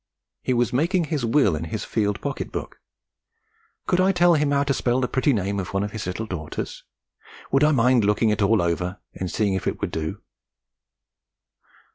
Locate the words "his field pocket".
1.65-2.51